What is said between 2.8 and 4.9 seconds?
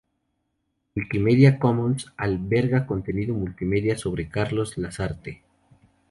contenido multimedia sobre Carlos